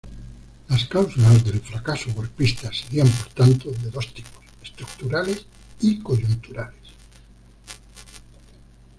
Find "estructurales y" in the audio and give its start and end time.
4.63-5.99